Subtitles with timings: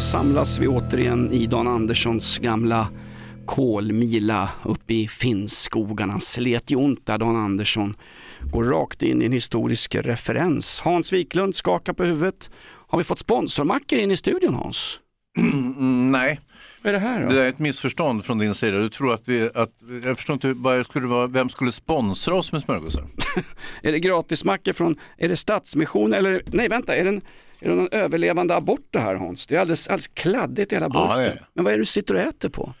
[0.00, 2.88] Då samlas vi återigen i Dan Anderssons gamla
[3.46, 6.20] kolmila uppe i Finnskogarna.
[6.20, 7.96] Slet ju ont där Dan Andersson
[8.52, 10.80] går rakt in i en historisk referens.
[10.80, 12.50] Hans Wiklund skakar på huvudet.
[12.88, 15.00] Har vi fått sponsormackor in i studion Hans?
[15.38, 16.40] Mm, nej,
[16.82, 17.32] Vad är det här då?
[17.32, 18.78] det är ett missförstånd från din sida.
[18.78, 19.72] Du tror att, det, att
[20.04, 23.06] jag förstår inte vad skulle vara, vem skulle sponsra oss med smörgåsar?
[23.82, 27.20] Är det gratismackor från, är det Stadsmission eller, nej vänta, är det, en,
[27.60, 29.46] är det någon överlevande abort det här Hans?
[29.46, 31.18] Det är alldeles, alldeles kladdigt i hela burken.
[31.18, 31.44] det.
[31.54, 32.74] Men vad är det du sitter och äter på?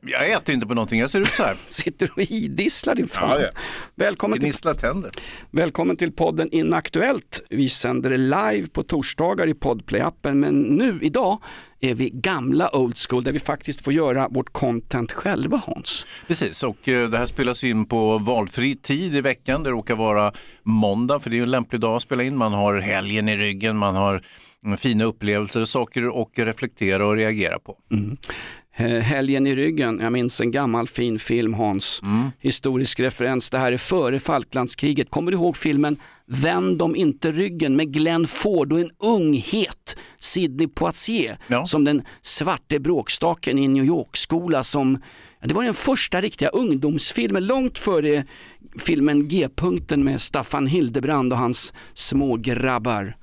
[0.00, 1.56] Jag äter inte på någonting, jag ser ut så här.
[1.60, 3.30] Sitter och idisslar din fan.
[3.30, 3.48] Ja, ja.
[3.94, 5.10] Välkommen, till, tänder.
[5.50, 7.42] välkommen till podden Inaktuellt.
[7.50, 11.38] Vi sänder live på torsdagar i Podplay-appen men nu idag
[11.80, 16.06] är vi gamla old school där vi faktiskt får göra vårt content själva Hans.
[16.26, 19.62] Precis, och eh, det här spelas in på valfri tid i veckan.
[19.62, 22.36] Det råkar vara måndag, för det är en lämplig dag att spela in.
[22.36, 24.22] Man har helgen i ryggen, man har
[24.64, 27.78] mm, fina upplevelser, saker att reflektera och reagera på.
[27.92, 27.98] Eh,
[28.78, 32.02] Helgen i ryggen, jag minns en gammal fin film Hans,
[32.40, 35.10] historisk referens, det här är före Falklandskriget.
[35.10, 35.96] Kommer du ihåg filmen
[36.28, 41.64] Vänd dem inte ryggen med Glenn Ford och en ung het Sidney Poitier Ja.
[41.66, 44.98] som den svarte bråkstaken i en New York-skola som,
[45.44, 48.24] det var den första riktiga ungdomsfilmen långt före
[48.78, 53.16] filmen G-punkten med Staffan Hildebrand och hans små grabbar.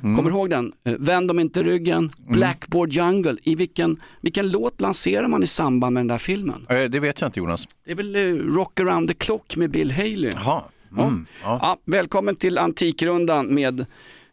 [0.00, 0.72] Kommer du ihåg den?
[0.84, 3.36] Eh, Vänd dem inte ryggen, Blackboard Jungle.
[3.42, 6.66] I vilken, vilken låt lanserar man i samband med den där filmen?
[6.68, 7.68] Eh, Det vet jag inte Jonas.
[7.84, 8.20] Det är väl eh,
[8.54, 10.30] Rock around the clock med Bill Haley.
[10.34, 10.62] Jaha.
[10.98, 11.26] Mm.
[11.42, 11.58] Ja.
[11.62, 13.86] Ja, välkommen till Antikrundan med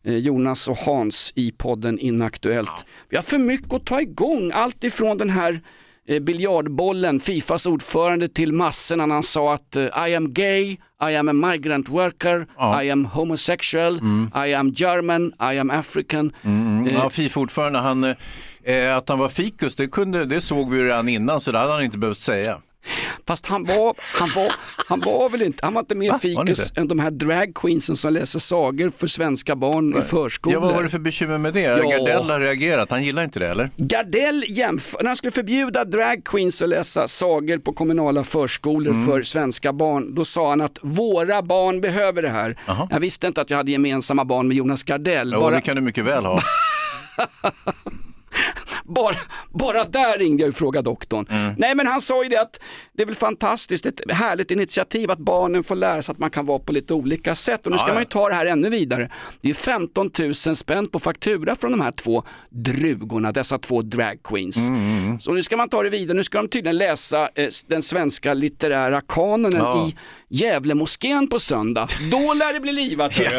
[0.04, 2.86] Jonas och Hans i podden Inaktuellt.
[3.10, 5.62] Vi har för mycket att ta igång, allt ifrån den här
[6.22, 10.78] biljardbollen, Fifas ordförande till massorna när han sa att eh, I am gay,
[11.10, 12.84] I am a migrant worker, Ja.
[12.84, 14.00] I am homosexual,
[14.48, 16.32] I am German, I am African.
[16.42, 18.04] Mm, ja, Fifa-ordförande, han,
[18.64, 21.74] eh, att han var fikus, det, kunde, det såg vi redan innan så det hade
[21.74, 22.58] han inte behövt säga.
[23.28, 24.52] Fast han var, han var,
[24.88, 26.20] han var väl inte, han var inte mer Va?
[26.20, 30.54] Fikus än de här dragqueensen som läser sagor för svenska barn i förskolor.
[30.54, 31.62] Ja, vad var det för bekymmer med det?
[31.62, 31.90] Ja.
[31.90, 33.70] Gardell har reagerat, han gillar inte det eller?
[33.78, 39.06] Gardell jämför, när han skulle förbjuda dragqueens att läsa sagor på kommunala förskolor Mm.
[39.06, 42.58] för svenska barn, då sa han att våra barn behöver det här.
[42.66, 42.88] Jaha.
[42.92, 45.32] Jag visste inte att jag hade gemensamma barn med Jonas Gardell.
[45.34, 46.40] Jo, Bara, det kan du mycket väl ha.
[48.86, 49.16] bara,
[49.54, 51.26] bara där ringde jag och frågade doktorn.
[51.30, 51.54] Mm.
[51.58, 52.60] Nej men han sa ju det att
[52.94, 56.46] det är väl fantastiskt, ett härligt initiativ att barnen får lära sig att man kan
[56.46, 57.66] vara på lite olika sätt.
[57.66, 59.10] Och nu ska Ja, man ju ta det här ännu vidare.
[59.42, 64.58] Det är 15 000 spänn på faktura från de här två drugorna, dessa två dragqueens.
[64.70, 67.84] Mm, Så nu ska man ta det vidare, nu ska de tydligen läsa eh, den
[67.84, 69.88] svenska litterära kanonen Ja.
[69.88, 69.96] i
[70.30, 71.88] Gävlemoskén på söndag.
[72.12, 73.20] Då lär det bli livat.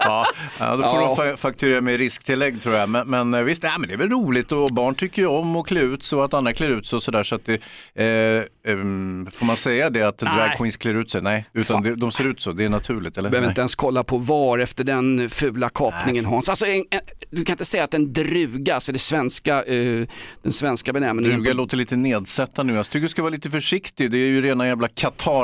[0.00, 0.26] Ja,
[0.58, 1.14] ja, då får Ja.
[1.16, 2.88] de fa- fakturera med risktillägg tror jag.
[2.88, 5.56] Men, men eh, visst, ja, men det är väl roligt och barn tycker ju om
[5.56, 7.22] att klä ut sig och att andra klär ut sig och sådär.
[7.22, 7.54] Så att det,
[7.94, 10.36] eh, ehm, får man säga det att Nej.
[10.36, 11.22] drag queens klär ut sig?
[11.22, 13.30] Nej, utan det, de ser ut så, det är naturligt eller?
[13.30, 13.50] behöver Nej.
[13.52, 16.48] inte ens kolla på VAR efter den fula kapningen Hans.
[16.48, 20.06] Alltså, en, en, du kan inte säga att en druga, alltså det svenska, eh,
[20.42, 21.36] den svenska benämningen.
[21.42, 22.76] Druga låter lite nedsättande nu.
[22.78, 24.10] Jag tycker du ska vara lite försiktig.
[24.10, 24.88] Det är ju rena jävla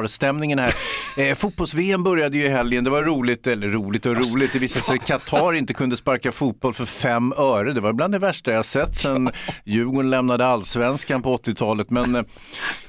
[0.04, 0.74] Qatar-stämningen här.
[1.16, 2.84] Eh, Fotbolls-VM började ju i helgen.
[2.84, 4.52] Det var roligt, eller roligt och roligt.
[4.52, 7.72] Det visade sig att Qatar inte kunde sparka fotboll för fem öre.
[7.72, 9.30] Det var bland det värsta jag sett sedan
[9.64, 11.90] Djurgården lämnade allsvenskan på 80-talet.
[11.90, 12.22] Men eh,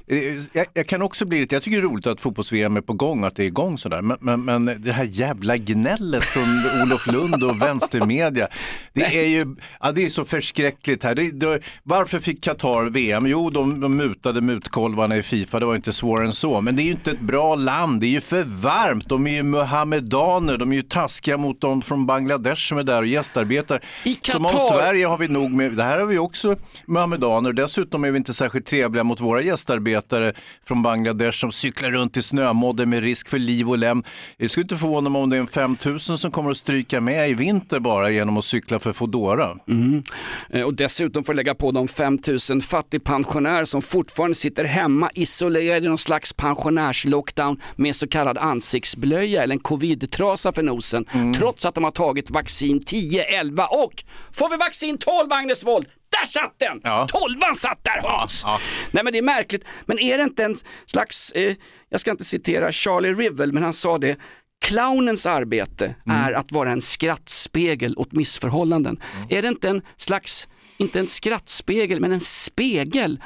[0.07, 2.93] jag, jag kan också bli lite, jag tycker det är roligt att fotbolls-VM är på
[2.93, 4.01] gång, att det är igång sådär.
[4.01, 6.43] Men, men, men det här jävla gnället från
[6.83, 8.47] Olof Lund och vänstermedia.
[8.93, 11.15] Det är ju, ja, det är så förskräckligt här.
[11.15, 13.27] Det, det, varför fick Qatar VM?
[13.27, 16.61] Jo, de, de mutade mutkolvarna i Fifa, det var inte svårare än så.
[16.61, 19.09] Men det är ju inte ett bra land, det är ju för varmt.
[19.09, 23.01] De är ju muhammedaner, de är ju taskiga mot de från Bangladesh som är där
[23.01, 23.81] och gästarbetar.
[24.03, 26.55] I Som om Qatar- Sverige har vi nog med, det här har vi också
[26.85, 27.53] muhammedaner.
[27.53, 30.33] Dessutom är vi inte särskilt trevliga mot våra gästarbetare gästarbetare
[30.65, 34.03] från Bangladesh som cyklar runt i snömodden med risk för liv och lem.
[34.37, 37.29] Det skulle inte förvåna mig om det är en 5000 som kommer att stryka med
[37.29, 39.57] i vinter bara genom att cykla för Foodora.
[39.67, 40.03] Mm.
[40.49, 45.89] Eh, och dessutom får lägga på de 5000 fattigpensionärer som fortfarande sitter hemma isolerade i
[45.89, 51.05] någon slags pensionärslockdown med så kallad ansiktsblöja eller en covid-trasa för nosen.
[51.13, 51.33] Mm.
[51.33, 55.87] Trots att de har tagit vaccin 10, 11 och får vi vaccin 12 Agnes Wold?
[56.19, 56.81] Där satt den!
[56.83, 57.07] Ja.
[57.07, 58.41] Tolvan satt där Hans!
[58.45, 58.59] Ja, ja.
[58.91, 61.55] Nej men det är märkligt, men är det inte en slags, eh,
[61.89, 64.17] jag ska inte citera Charlie Rivel, men han sa det,
[64.65, 69.01] Clownens arbete är att vara en skrattspegel åt missförhållanden.
[69.29, 70.47] Är det inte en slags,
[70.77, 73.19] inte en skrattspegel, men en spegel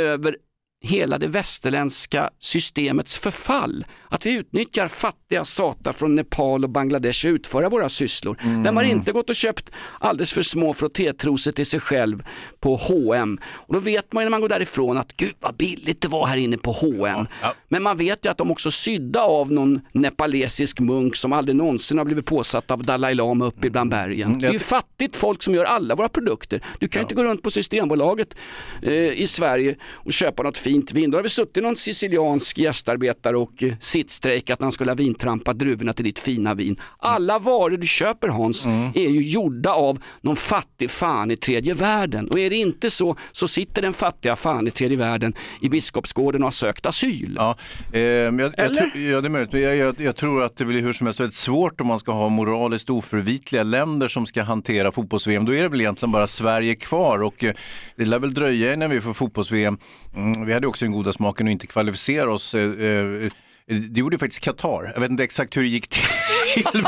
[0.00, 0.36] över
[0.84, 3.86] hela det västerländska systemets förfall.
[4.10, 8.62] Att vi utnyttjar fattiga satar från Nepal och Bangladesh att utföra våra sysslor.
[8.64, 9.70] Där man inte gått och köpt
[10.00, 12.22] alldeles för små frottétrosor till sig själv
[12.60, 13.38] på H&M.
[13.44, 16.26] Och då vet man ju när man går därifrån att gud vad billigt det var
[16.26, 17.26] här inne på H&M.
[17.68, 21.98] Men man vet ju att de också sydda av någon nepalesisk munk som aldrig någonsin
[21.98, 24.38] har blivit påsatt av Dalai Lama uppe bland bergen.
[24.38, 26.64] Det är ju fattigt folk som gör alla våra produkter.
[26.78, 28.34] Du kan ju inte gå runt på Systembolaget
[28.82, 31.10] eh, i Sverige och köpa något fint vin.
[31.10, 35.58] Då har vi suttit någon siciliansk gästarbetare och eh, sittstrejkat när han skulle ha vintrampat
[35.58, 36.80] druvorna till ditt fina vin.
[36.98, 42.28] Alla varor du köper Hans är ju gjorda av någon fattig fan i tredje världen.
[42.28, 46.42] Och är det inte så, så sitter den fattiga fan i tredje världen i Biskopsgården
[46.42, 47.34] och har sökt asyl.
[47.36, 47.56] Ja,
[47.92, 48.74] eh, jag, jag, Eller?
[48.74, 49.52] tror- ja, det är möjligt.
[49.52, 52.12] Jag, jag, jag tror att det blir hur som helst väldigt svårt om man ska
[52.12, 55.44] ha moraliskt oförvitliga länder som ska hantera fotbolls-VM.
[55.44, 57.54] Då är det väl egentligen bara Sverige kvar och eh,
[57.96, 59.78] det lär väl dröja innan vi får fotbolls-VM.
[60.16, 62.54] Mm, vi hade också den goda smaken att inte kvalificera oss.
[62.54, 63.30] Eh, eh,
[63.68, 64.90] det gjorde faktiskt Qatar.
[64.94, 66.02] Jag vet inte exakt hur det gick till.
[66.72, 66.82] men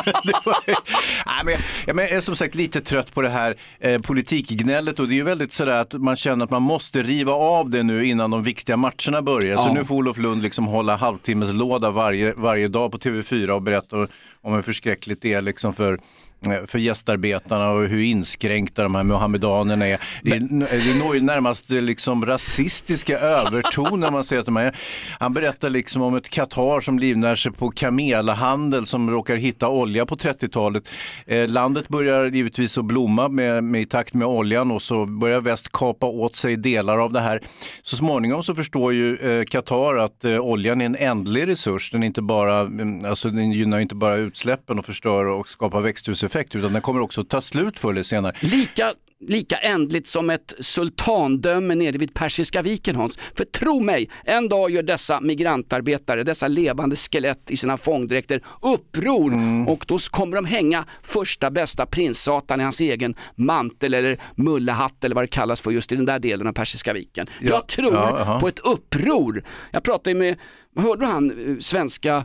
[0.44, 1.54] var, nej, men
[1.86, 5.14] jag, men jag är som sagt lite trött på det här eh, politikgnället och det
[5.14, 8.30] är ju väldigt sådär att man känner att man måste riva av det nu innan
[8.30, 9.56] de viktiga matcherna börjar.
[9.56, 9.72] Så Ja.
[9.74, 14.08] nu får Olof Lund liksom hålla halvtimmeslåda varje, varje dag på TV4 och berätta
[14.42, 15.98] om hur förskräckligt det är liksom för
[16.46, 20.00] Eh, för gästarbetarna och hur inskränkta de här muhammedanerna är.
[20.22, 24.76] Det, är, det når ju närmast eh, liksom rasistiska övertoner man säger att de här
[25.18, 30.06] Han berättar liksom om ett Qatar som livnär sig på kamelhandel som råkar hitta olja
[30.06, 30.88] på 30-talet.
[31.26, 35.40] Eh, landet börjar givetvis att blomma med, med, i takt med oljan och så börjar
[35.40, 37.42] väst kapa åt sig delar av det här.
[37.82, 41.90] Så småningom så förstår ju eh, Qatar att eh, oljan är en ändlig resurs.
[41.90, 45.80] Den, är inte bara, mm, alltså, den gynnar inte bara utsläppen och förstör och skapar
[46.30, 48.34] växthuseffekt utan den kommer också ta slut förr eller senare.
[48.40, 53.18] Lika, lika ändligt som ett sultandöme nere vid Persiska viken Hans.
[53.34, 59.32] För tro mig, en dag gör dessa migrantarbetare, dessa levande skelett i sina fångdräkter uppror
[59.68, 65.14] och då kommer de hänga första bästa prinssatan i hans egen mantel eller mullehatt eller
[65.14, 67.26] vad det kallas för just i den där delen av Persiska viken.
[67.40, 69.42] Jag tror ja, på ett uppror.
[69.72, 70.36] Jag pratade med,
[70.74, 72.24] vad hörde du han, eh, svenska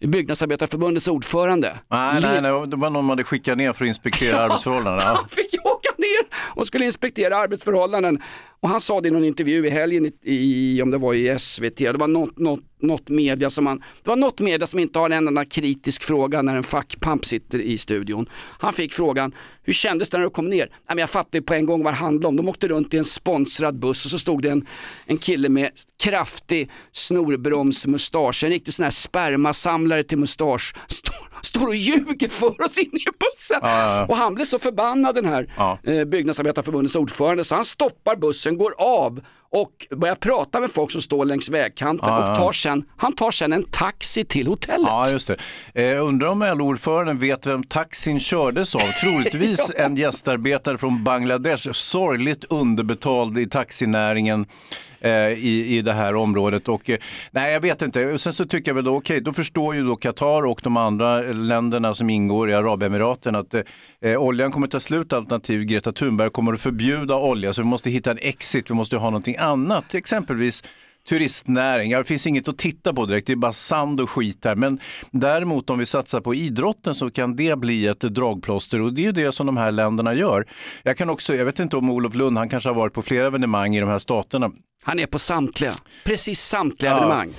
[0.00, 1.78] Byggnadsarbetarförbundets ordförande?
[1.90, 5.02] Nej, nej, nej, det var någon man hade skickat ner för att inspektera arbetsförhållandena.
[5.02, 5.14] Ja.
[5.14, 8.22] Han fick åka ner och skulle inspektera arbetsförhållanden.
[8.64, 11.38] Och han sa det i någon intervju i helgen, i, i, om det var i
[11.38, 14.98] SVT, det var något, något, något media som man, det var något media som inte
[14.98, 18.28] har en enda kritisk fråga när en fackpamp sitter i studion.
[18.58, 20.66] Han fick frågan, hur kändes det när du kom ner?
[20.66, 22.36] Nej, men jag fattade på en gång vad det handlade om.
[22.36, 24.66] De åkte runt i en sponsrad buss och så stod det en,
[25.06, 25.70] en kille med
[26.02, 30.74] kraftig snorbromsmustasch, en riktig sån här spermasamlare till mustasch.
[31.44, 33.60] Står, och ljuger för oss inne i bussen.
[34.08, 35.78] Och han blev så förbannad den här Ja.
[35.84, 39.20] eh, Byggnadsarbetarförbundets ordförande så han stoppar bussen, går av
[39.52, 42.36] och börjar prata med folk som står längs vägkanten Ja, och ja.
[42.36, 44.86] tar sen, han tar sen en taxi till hotellet.
[44.88, 45.30] Ja, just
[45.74, 45.92] det.
[45.92, 48.92] Eh, undrar om LO-ordföranden vet vem taxin kördes av?
[49.00, 54.46] Troligtvis en gästarbetare från Bangladesh, sorgligt underbetald i taxinäringen
[55.04, 56.68] Eh, i, i det här området.
[56.68, 56.98] Och, eh,
[57.30, 58.18] nej, jag vet inte.
[58.18, 61.20] Sen så tycker jag väl då, okej, då förstår ju då Qatar och de andra
[61.20, 63.60] länderna som ingår i Arabemiraten att eh,
[64.00, 67.90] eh oljan kommer ta slut alternativt Greta Thunberg kommer att förbjuda olja så vi måste
[67.90, 69.94] hitta en exit, vi måste ha någonting annat.
[69.94, 70.62] Exempelvis
[71.08, 74.44] turistnäring, ja, det finns inget att titta på direkt, det är bara sand och skit
[74.44, 74.54] här.
[74.54, 74.78] Men
[75.10, 79.04] däremot om vi satsar på idrotten så kan det bli ett dragplåster och det är
[79.06, 80.46] ju det som de här länderna gör.
[80.82, 83.26] Jag kan också, jag vet inte om Olof Lund, han kanske har varit på flera
[83.26, 84.50] evenemang i de här staterna.
[84.82, 85.70] Han är på samtliga,
[86.04, 86.96] precis samtliga Ja.
[86.98, 87.32] evenemang.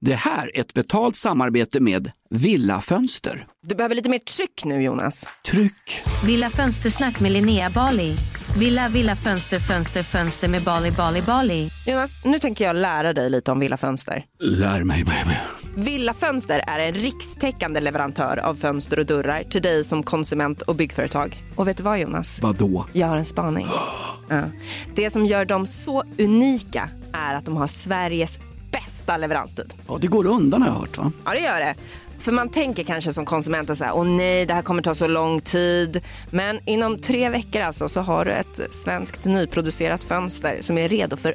[0.00, 3.46] Det här är ett betalt samarbete med Villa Fönster.
[3.66, 5.28] Du behöver lite mer tryck nu Jonas.
[5.50, 6.02] Tryck!
[6.24, 8.14] Villa Fönstersnack med Linnea Bali.
[8.58, 11.70] Villa, villa, fönster, fönster, fönster med Bali, Bali, Bali.
[11.86, 14.24] Jonas, nu tänker jag lära dig lite om Villa Fönster.
[14.38, 15.36] Lär mig baby.
[15.76, 20.74] Villa Fönster är en rikstäckande leverantör av fönster och dörrar till dig som konsument och
[20.74, 21.44] byggföretag.
[21.56, 22.38] Och vet du vad Jonas?
[22.42, 22.86] Vadå?
[22.92, 23.66] Jag har en spaning.
[24.28, 24.42] Ja.
[24.94, 28.38] Det som gör dem så unika är att de har Sveriges
[28.72, 29.74] bästa leveranstid.
[29.88, 31.12] Ja, det går undan har jag hört va?
[31.24, 31.74] Ja, det gör det.
[32.18, 35.40] För man tänker kanske som konsument här, åh nej, det här kommer ta så lång
[35.40, 36.00] tid.
[36.30, 41.16] Men inom tre veckor alltså så har du ett svenskt nyproducerat fönster som är redo
[41.16, 41.34] för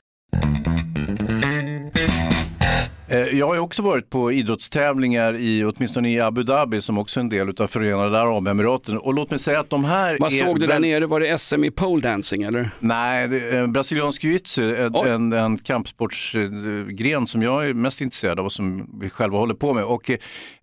[3.33, 7.29] Jag har också varit på idrottstävlingar i, åtminstone i Abu Dhabi som också är en
[7.29, 8.97] del av Förenade Arabemiraten.
[8.97, 11.05] Och låt mig säga att de här Vad såg du där väl- nere?
[11.05, 12.69] Var det SM i pole dancing eller?
[12.79, 15.09] Nej, det brasiliansk jiu-jitsu, en, Oj.
[15.09, 19.73] en, en kampsportsgren som jag är mest intresserad av och som vi själva håller på
[19.73, 19.83] med.
[19.83, 20.11] Och,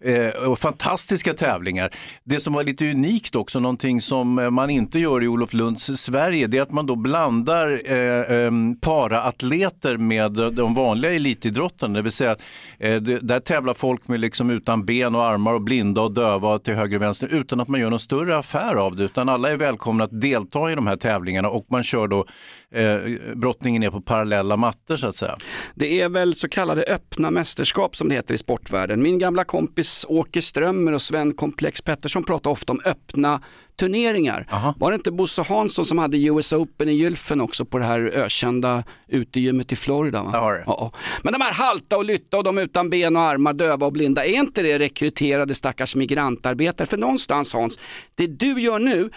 [0.04, 1.90] eh, och fantastiska tävlingar.
[2.24, 5.84] Det som var lite unikt också, någonting som eh, man inte gör i Olof Lunds
[6.00, 7.96] Sverige, det är att man då blandar eh,
[8.36, 8.50] eh,
[8.80, 11.94] paraatleter med de vanliga elitidrottarna.
[11.94, 12.36] Det vill säga,
[12.78, 16.58] eh, det, där tävlar folk med liksom utan ben och armar och blinda och döva
[16.58, 19.04] till höger och vänster utan att man gör någon större affär av det.
[19.04, 22.26] Utan alla är välkomna att delta i de här tävlingarna och man kör då
[22.70, 22.98] eh,
[23.34, 25.36] brottningen ner på parallella mattor så att säga.
[25.74, 29.02] Det är väl så kallade öppna mästerskap som det heter i sportvärlden.
[29.02, 33.40] Min gamla kompis Åke Strömmer och Sven Komplex Pettersson pratar ofta om öppna
[33.78, 34.46] turneringar.
[34.50, 34.74] Aha.
[34.78, 38.00] Var det inte Bosse Hansson som hade US Open i Gylfen också på det här
[38.00, 40.22] ökända utegymmet i Florida?
[40.22, 40.30] Va?
[40.32, 40.92] Ja, ja.
[41.22, 44.26] Men de här halta och lytta och de utan ben och armar, döva och blinda,
[44.26, 46.86] är inte det rekryterade stackars migrantarbetare?
[46.86, 47.78] För någonstans Hans,
[48.14, 49.10] det du gör nu,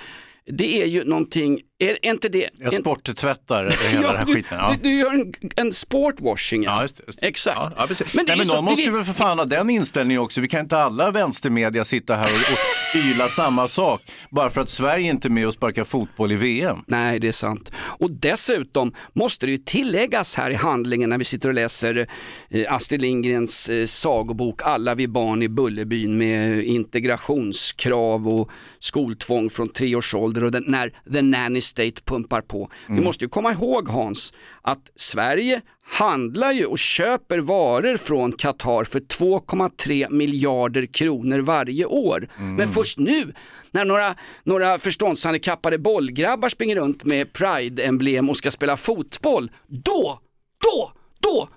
[0.45, 2.49] det är ju någonting, är, är inte det...
[2.57, 4.57] Jag sporttvättar hela den här du, skiten.
[4.57, 4.75] Ja.
[4.83, 6.63] du, du gör en, en sportwashing.
[6.63, 7.19] Ja, just just.
[7.23, 7.57] Exakt.
[7.57, 7.87] Ja, ja.
[7.89, 10.41] Men Nej, men ju så- någon måste ju väl för fan ha den inställningen också.
[10.41, 14.69] Vi kan inte alla vänstermedia sitta här och, och yla samma sak bara för att
[14.69, 16.77] Sverige inte är med och sparkar fotboll i VM.
[16.87, 17.71] Nej, det är sant.
[17.77, 22.07] Och dessutom måste det ju tilläggas här i handlingen när vi sitter och läser
[22.49, 29.69] eh, Astrid Lindgrens eh, sagobok Alla vi barn i Bullerbyn med integrationskrav och skoltvång från
[29.69, 32.69] tre års ålder och den, när The Nanny State pumpar på.
[32.89, 38.83] Vi måste ju komma ihåg Hans att Sverige handlar ju och köper varor från Qatar
[38.83, 42.27] för 2,3 miljarder kronor varje år.
[42.37, 43.33] Men först nu
[43.71, 50.19] när några, några förståndshandikappade bollgrabbar springer runt med Pride-emblem och ska spela fotboll, då,
[50.63, 51.47] då, då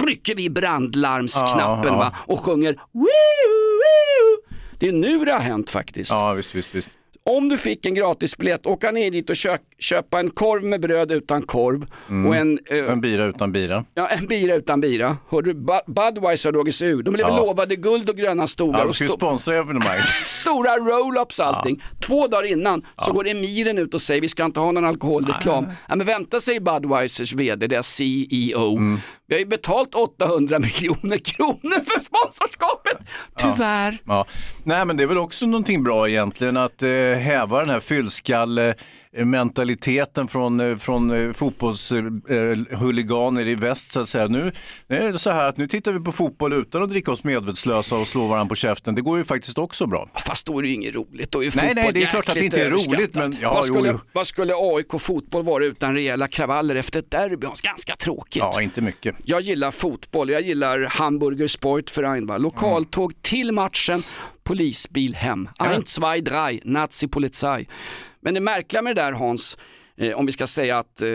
[0.00, 1.98] trycker vi brandlarmsknappen Ja, ja.
[1.98, 2.16] va?
[2.26, 4.54] och sjunger woo.
[4.78, 6.10] Det är nu det har hänt faktiskt.
[6.10, 6.90] Ja, visst, visst, visst.
[7.30, 11.12] Om du fick en gratisbiljett, åka ner dit och kö- köpa en korv med bröd
[11.12, 11.86] utan korv
[12.26, 13.84] och en, eh, En bira utan bira.
[13.94, 15.16] ja, en bira utan bira.
[15.28, 17.02] Hörde du, Bu- Budweiser har dragit sig ur.
[17.02, 17.36] De blev Ja.
[17.36, 20.04] lovade guld och gröna skogar Ja, och ska sto- sponsra evenemanget.
[20.24, 21.82] stora roll-ups allting.
[22.06, 25.66] Två dagar innan så går Emiren ut och säger vi ska inte ha någon alkoholreklam.
[25.88, 28.76] Ja, men vänta säger Budweisers vd, deras CEO.
[28.76, 29.00] Mm.
[29.26, 32.98] Vi har ju betalt 800 miljoner kronor för sponsorskapet.
[33.36, 33.98] Tyvärr.
[34.06, 34.26] Ja.
[34.64, 40.28] Nej men det är väl också någonting bra egentligen att eh, häva den här fyllskalle-mentaliteten
[40.28, 44.26] från, eh, från eh, fotbollshuliganer i väst så att säga.
[44.26, 44.52] Nu
[44.88, 47.96] är det så här att nu tittar vi på fotboll utan att dricka oss medvetslösa
[47.96, 48.94] och slå varandra på käften.
[48.94, 50.08] Det går ju faktiskt också bra.
[50.26, 51.30] Fast då är det ju inget roligt.
[51.32, 53.36] Då är ju Nej, fotboll nej, det är klart att det inte är roligt, men-
[53.40, 54.00] ja, vad, skulle, jo.
[54.12, 57.46] vad skulle AIK fotboll vara utan rejäla kravaller efter ett derby?
[57.62, 58.42] Ganska tråkigt.
[58.52, 59.16] Ja, inte mycket.
[59.24, 62.26] Jag gillar fotboll, jag gillar Hamburger Sportverein.
[62.26, 62.38] Va?
[62.38, 64.02] Lokaltåg till matchen,
[64.44, 65.48] polisbil hem.
[65.58, 67.66] Ein, zwei, drei, Nazi-Polizei.
[68.20, 69.58] Men det märkliga med det där Hans,
[69.98, 71.08] eh, om vi ska säga att eh,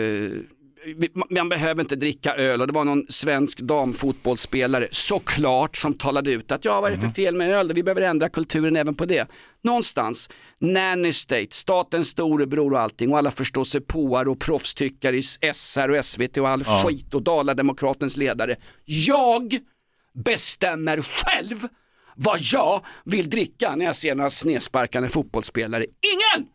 [0.96, 6.32] vi- man behöver inte dricka öl och det var någon svensk damfotbollsspelare såklart som talade
[6.32, 8.94] ut att ja vad är det för fel med öl, vi behöver ändra kulturen även
[8.94, 9.28] på det.
[9.62, 15.22] Någonstans, nanny state, statens storebror och allting och alla förstår sig påar och proffstyckare i
[15.54, 16.82] SR och SVT och all Ja.
[16.86, 18.56] skit och Dalademokratens ledare.
[18.84, 19.58] Jag
[20.24, 21.68] bestämmer själv
[22.24, 25.82] vad jag vill dricka när jag ser några snedsparkande fotbollsspelare.
[25.84, 26.48] Ingen!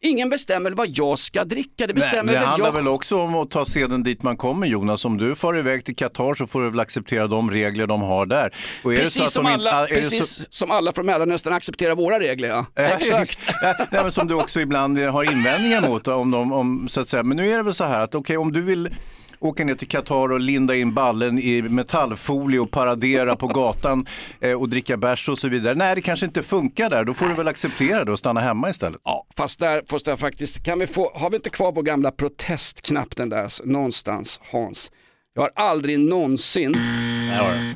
[0.00, 3.16] Ingen bestämmer vad jag ska dricka, det bestämmer Nej, det väl handlar jag väl också
[3.20, 5.04] om att ta seden dit man kommer Jonas.
[5.04, 8.26] Om du far iväg till Qatar så får du väl acceptera de regler de har
[8.26, 8.54] där.
[8.82, 12.20] Det Precis, som inte- alla, är det så- precis som alla från Mellanöstern accepterar våra
[12.20, 12.66] regler ja.
[12.74, 13.46] Ja, Exakt.
[13.62, 16.08] Ja, Nej, men som du också ibland har invändningar mot.
[16.08, 17.22] Om de, om, så att säga.
[17.22, 18.94] Men nu är det väl så här att okej om du vill
[19.40, 24.06] åka ner till Qatar och linda in ballen i metallfolie och paradera på gatan
[24.40, 25.74] eh, och dricka bärs och så vidare.
[25.74, 27.04] Nej, det kanske inte funkar där.
[27.04, 29.00] Då får du väl acceptera det och stanna hemma istället.
[29.04, 32.10] Ja, fast där måste jag faktiskt, kan vi få, har vi inte kvar vår gamla
[32.10, 34.92] protestknapp den där någonstans Hans?
[35.34, 36.76] Jag har aldrig någonsin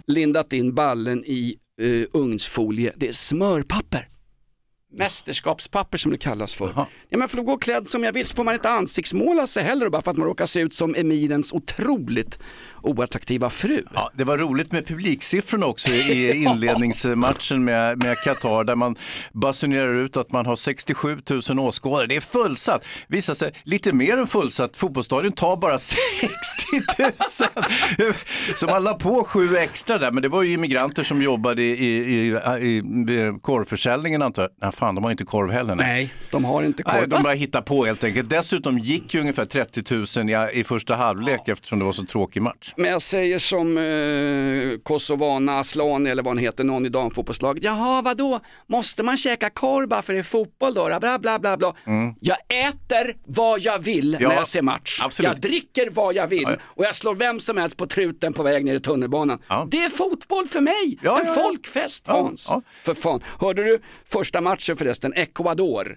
[0.06, 4.08] lindat in ballen i uh, ugnsfolie, det är smörpapper.
[4.92, 6.72] Mästerskapspapper som det kallas för.
[6.76, 9.64] Ja, men för att gå klädd som jag vill så får man inte ansiktsmåla sig
[9.64, 12.38] heller bara för att man råkar se ut som emirens otroligt
[12.82, 13.82] oattraktiva fru.
[13.94, 18.96] Ja, det var roligt med publiksiffrorna också i inledningsmatchen med, med Qatar där man
[19.32, 21.18] basunerar ut att man har 67
[21.50, 22.06] 000 åskådare.
[22.06, 22.84] Det är fullsatt.
[23.06, 24.76] Visar sig lite mer än fullsatt.
[24.76, 26.02] Fotbollsstadion tar bara 60
[27.98, 28.12] 000.
[28.56, 31.70] Så man la på sju extra där, men det var ju immigranter som jobbade i,
[31.70, 34.74] i, i, i korvförsäljningen antar jag.
[34.80, 35.74] Nej, fan, de har inte korv heller.
[35.74, 36.94] Nej, de har inte korv.
[36.94, 38.30] Nej, de bara hittar på helt enkelt.
[38.30, 42.42] Dessutom gick ju ungefär 30 000 i, i första halvlek eftersom det var så tråkig
[42.42, 42.72] match.
[42.76, 47.64] Men jag säger som eh, Kosovana Aslani eller vad han heter, någon i damfotbollslaget.
[47.64, 48.40] Jaha, vadå?
[48.66, 50.84] Måste man käka korv bara för det är fotboll då?
[51.00, 51.74] Bla, bla, bla, bla.
[51.86, 52.14] Mm.
[52.20, 55.00] Jag äter vad jag vill Ja, när jag ser match.
[55.02, 55.30] absolut.
[55.32, 56.56] Jag dricker vad jag vill Ja, ja.
[56.62, 59.38] och jag slår vem som helst på truten på väg ner i tunnelbanan.
[59.70, 61.42] Det är fotboll för mig, Ja, en ja, ja.
[61.42, 62.46] folkfest Ja, Hans.
[62.50, 62.62] ja.
[62.84, 63.20] För fan.
[63.40, 65.94] Hörde du första matchen förresten, Ecuador?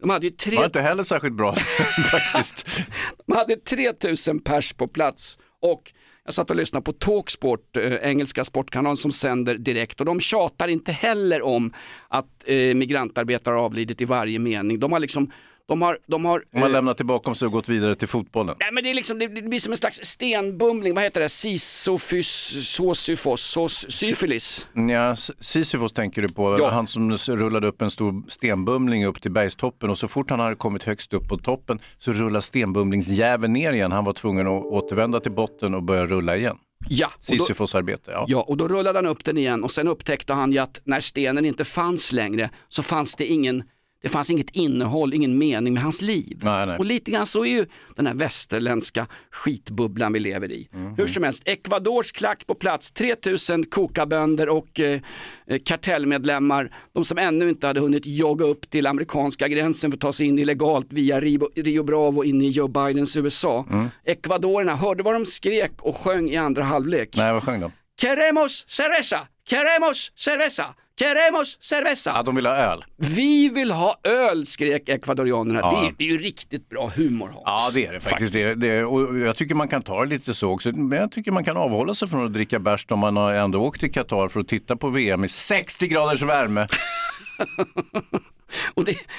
[0.00, 0.60] De hade ju tre Mm.
[0.60, 1.54] Var inte heller särskilt bra
[2.10, 2.66] faktiskt.
[3.26, 5.92] de hade 3000 pers på plats och
[6.24, 10.68] jag satt och lyssnade på Talksport, eh, engelska sportkanalen som sänder direkt och de tjatar
[10.68, 11.72] inte heller om
[12.08, 14.80] att eh, migrantarbetare har avlidit i varje mening.
[14.80, 15.30] De har liksom,
[15.72, 18.56] de har, de har De har eh, lämnat bakom sig och gått vidare till fotbollen.
[18.60, 21.28] Nej men det, är liksom, det, det blir som en slags stenbumling, vad heter det?
[21.28, 22.28] Sisofys,
[22.76, 24.66] sosyfos, sos, syfilis.
[24.90, 26.70] Ja, Sisyfos tänker du på, Ja.
[26.70, 30.56] han som rullade upp en stor stenbumling upp till bergstoppen och så fort han hade
[30.56, 33.92] kommit högst upp på toppen så rullade stenbumlingsjäveln ner igen.
[33.92, 36.56] Han var tvungen att återvända till botten och börja rulla igen.
[36.88, 38.24] Ja, Sisyfos arbete, ja.
[38.28, 41.00] Ja, och då rullade han upp den igen och sen upptäckte han ju att när
[41.00, 43.62] stenen inte fanns längre så fanns det ingen
[44.02, 46.40] det fanns inget innehåll, ingen mening med hans liv.
[46.42, 46.78] Nej, nej.
[46.78, 50.68] Och lite grann så är ju den här västerländska skitbubblan vi lever i.
[50.72, 50.94] Mhm.
[50.96, 55.00] Hur som helst, Ecuadors klack på plats, 3000 kokabönder och eh,
[55.46, 60.00] eh, kartellmedlemmar, de som ännu inte hade hunnit jogga upp till amerikanska gränsen för att
[60.00, 63.66] ta sig in illegalt via Rio, Rio Bravo in i Joe Bidens USA.
[63.70, 63.88] Mm.
[64.04, 67.14] Ecuadorerna, hörde vad de skrek och sjöng i andra halvlek?
[67.16, 67.72] Nej, vad sjöng de?
[68.00, 72.12] Queremos cerveza, queremos cerveza, queremos cerveza.
[72.16, 72.84] Ja, de vill ha öl.
[72.96, 75.60] Vi vill ha öl, skrek ekvadorianerna.
[75.62, 75.80] Ja.
[75.80, 77.42] Det, är, det är ju riktigt bra humor Hans.
[77.44, 78.32] Ja, det är det faktiskt.
[78.32, 80.70] Det, är- det, är- och jag tycker man kan ta det lite så också.
[80.74, 83.60] Men jag tycker man kan avhålla sig från att dricka bärs om man har ändå
[83.62, 86.66] åkt till Qatar för att titta på VM i 60 graders värme.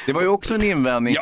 [0.05, 0.13] det...
[0.13, 1.15] var ju också en invändning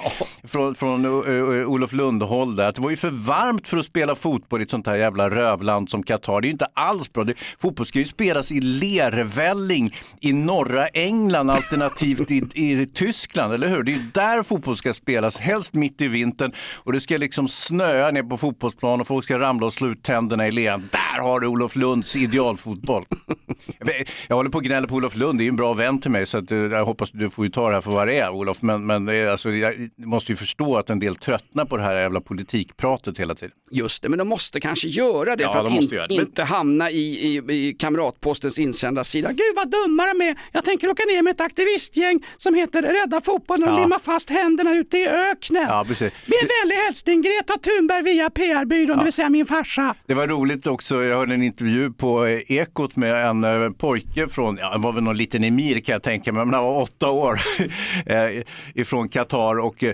[0.43, 3.86] från, från uh, uh, Olof Lundhåll där, att det var ju för varmt för att
[3.86, 6.41] spela fotboll i ett sånt här jävla rövland som Qatar.
[6.41, 7.24] Det är ju inte alls bra.
[7.24, 13.67] Det, fotboll ska ju spelas i lervälling i norra England alternativt i, i Tyskland, eller
[13.67, 13.84] hur?
[13.84, 18.12] Det är där fotboll ska spelas, helst mitt i vintern och det ska liksom snöa
[18.12, 20.89] ner på fotbollsplan och folk ska ramla och slå ut tänderna i leren.
[20.91, 23.04] Där har du Olof Lunds idealfotboll.
[24.28, 26.12] Jag håller på och gnäller på Olof Lund, det är ju en bra vän till
[26.12, 28.18] mig så att, eh, jag hoppas du får ju ta det här för vad det
[28.18, 28.62] är Olof.
[28.62, 31.84] Men, men det är, alltså, jag måste ju förstå att en del tröttnar på det
[31.84, 33.52] här jävla politikpratet hela tiden.
[33.72, 36.14] Just det, men de måste kanske göra det Ja, för att de måste in, det.
[36.16, 37.38] Inte hamna i, i,
[37.68, 39.30] i Kamratpostens insända sida.
[39.30, 40.36] Gud vad dumma de är.
[40.52, 43.80] Jag tänker åka ner med ett aktivistgäng som heter Rädda fotbollen och Ja.
[43.84, 45.66] limma fast händerna ute i öknen.
[45.70, 46.14] Ja, precis.
[46.26, 49.96] Med en vänlig hälsning Greta Thunberg via PR-byrån, det vill säga min farsa.
[50.08, 54.58] Det var roligt också, jag hörde en intervju på Ekot med en eh, pojke från,
[54.58, 57.10] ja, han var väl någon liten emir kan jag tänka mig, men han var åtta
[57.10, 57.40] år
[58.76, 59.94] ifrån Qatar och eh,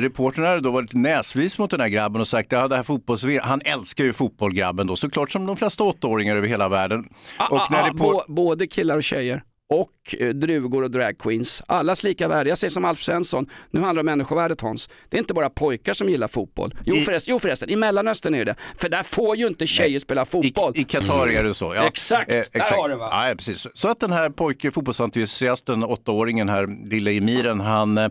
[0.00, 3.24] reportern hade då varit näsvis mot den här grabben och sagt, ja det här fotbolls
[3.42, 7.04] han älskar ju fotboll grabben då, såklart som de flesta åttaåringar över hela världen.
[7.36, 10.90] Ah, Och när ah, ah, report- bå- både killar och tjejer och eh, drugor och
[10.90, 11.62] dragqueens.
[11.66, 12.48] Allas lika värde.
[12.48, 14.90] Jag säger som Alf Svensson, nu handlar det om människovärdet Hans.
[15.10, 16.74] Det är inte bara pojkar som gillar fotboll.
[16.84, 18.54] Jo, I- förresten, jo förresten, i Mellanöstern är det.
[18.78, 20.72] För där får ju inte tjejer spela fotboll.
[20.76, 21.74] I, Qatar är det så.
[21.74, 21.86] Ja.
[21.86, 23.08] Exakt, där har du va.
[23.10, 23.66] Ja, ja, precis.
[23.74, 28.08] Så att den här pojke, fotbollsentusiasten, åttaåringen här, lilla emiren, han eh,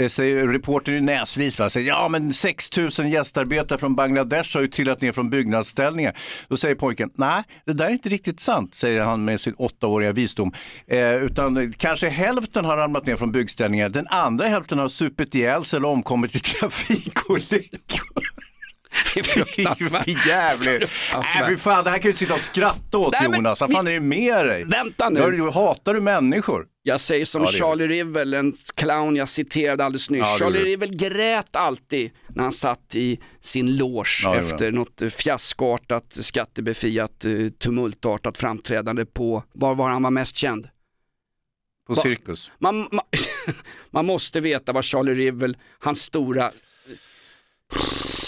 [0.00, 4.62] Eh, säger, reportern i näsvis, va, säger ja men 6 000 gästarbetare från Bangladesh har
[4.62, 6.16] ju trillat ner från byggnadsställningar.
[6.48, 10.12] Då säger pojken, nej det där är inte riktigt sant, säger han med sin åttaåriga
[10.12, 10.52] visdom.
[10.86, 15.64] Eh, utan kanske hälften har ramlat ner från byggställningar, den andra hälften har supit ihjäl
[15.64, 18.49] sig eller omkommit i trafikolyckor.
[19.14, 20.08] Det är fruktansvärt.
[20.26, 20.90] Jävligt.
[21.14, 23.60] Nej, fy fan, det här kan du inte sitta och skratta åt Nej, men Jonas.
[23.60, 24.64] Vad fan är det med dig?
[24.64, 25.20] Vänta nu.
[25.20, 26.66] Gör- Hatar du människor?
[26.82, 30.20] Jag säger som Ja, det Charlie Rivel, en clown jag citerade alldeles nyss.
[30.20, 30.64] Ja, det Charlie.
[30.64, 36.04] Rivel grät alltid när han satt i sin loge Ja, det efter något eh, fiaskoartat,
[36.20, 40.68] skattebefriat, eh, tumultartat framträdande på, var var han var mest känd?
[41.86, 42.52] På cirkus?
[42.58, 43.04] Man, man,
[43.90, 46.50] man måste veta vad Charlie Rivel, hans stora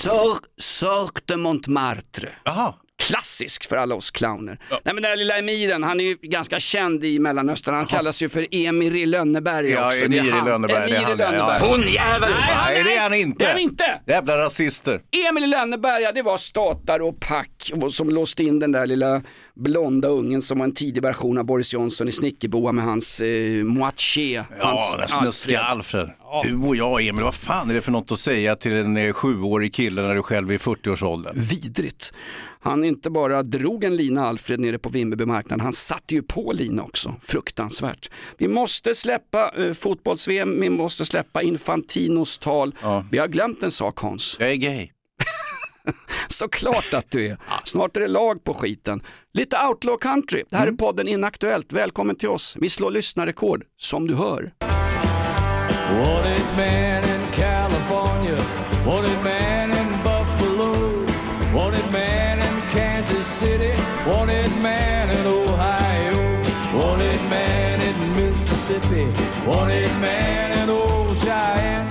[0.02, 2.32] Sorg, Cirque de Montmartre.
[2.44, 2.74] Jaha.
[3.08, 4.58] Klassisk för alla oss clowner.
[4.70, 7.74] Nej men den här lilla emiren, han är ju ganska känd i Mellanöstern.
[7.74, 10.04] Han kallas ju för Emir i Lönneberg Ja, också.
[10.04, 10.44] Emir Det är i.
[10.44, 11.58] Lönneberg, Emir i han, ja, Lönneberg.
[11.60, 11.66] ja.
[11.68, 12.30] Honnjävel!
[12.56, 13.44] Nej, det är han inte.
[13.44, 14.00] Det är han inte!
[14.06, 15.00] Jävla rasister.
[15.28, 19.22] Emil i Lönneberga, det var statare och pack som låste in den där lilla
[19.54, 23.64] blonda ungen som var en tidig version av Boris Johnson i Snickerboa med hans eh,
[23.64, 24.42] moitié.
[24.60, 26.10] Ja, den snuskiga Alfred.
[26.44, 29.12] Du och jag, Emil, vad fan är det för något att säga till en eh,
[29.12, 31.32] sjuårig kille när du själv är i 40-årsåldern?
[31.36, 32.12] Vidrigt.
[32.62, 36.53] Han inte bara drog en lina Alfred nere på Vimmerby marknad, han satte ju på
[36.53, 37.14] lina också.
[37.22, 38.11] Fruktansvärt.
[38.38, 42.75] Vi måste släppa eh, fotbolls-VM, vi måste släppa Infantinos tal.
[43.11, 44.37] Vi har glömt en sak Hans.
[44.40, 44.88] Jag är gay.
[46.29, 47.37] Såklart att du är.
[47.64, 49.03] Snart är det lag på skiten.
[49.33, 50.44] Lite outlaw country.
[50.51, 51.72] Det här är podden Inaktuellt.
[51.72, 52.57] Välkommen till oss.
[52.61, 54.53] Vi slår lyssnarrekord, som du hör.
[69.46, 71.88] Wanted man in old Cheyenne.